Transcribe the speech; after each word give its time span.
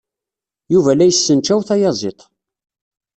Yuba 0.73 0.91
la 0.97 1.05
yessencaw 1.09 1.59
tayaziḍt. 1.67 2.21